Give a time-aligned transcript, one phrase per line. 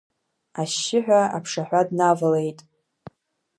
[0.61, 2.59] Ашьшьыҳәа аԥшаҳәа днавалеит.